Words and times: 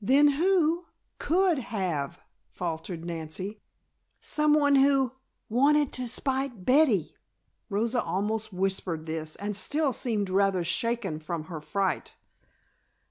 "Then 0.00 0.28
who 0.28 0.86
could 1.18 1.58
have?" 1.58 2.18
faltered 2.50 3.04
Nancy. 3.04 3.60
"Someone 4.22 4.76
who 4.76 5.12
wanted 5.50 5.92
to 5.92 6.08
spite 6.08 6.64
Betty," 6.64 7.14
Rosa 7.68 8.00
almost 8.02 8.54
whispered 8.54 9.04
this, 9.04 9.36
and 9.36 9.54
still 9.54 9.92
seemed 9.92 10.30
rather 10.30 10.64
shaken 10.64 11.18
from 11.20 11.44
her 11.52 11.60
fright. 11.60 12.14